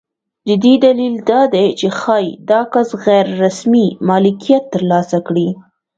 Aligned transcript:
د 0.47 0.49
دې 0.63 0.73
دلیل 0.85 1.15
دا 1.29 1.41
دی 1.53 1.67
چې 1.79 1.87
ښایي 1.99 2.31
دا 2.49 2.61
کس 2.73 2.89
غیر 3.05 3.25
رسمي 3.43 3.87
مالکیت 4.09 4.63
ترلاسه 4.73 5.17
کړي. 5.27 5.47